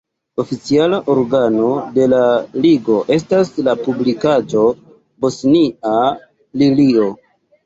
[0.43, 1.67] Oficiala organo
[1.97, 2.21] de la
[2.63, 4.65] Ligo estas la publikaĵo
[5.27, 5.95] "Bosnia
[6.65, 7.09] Lilio".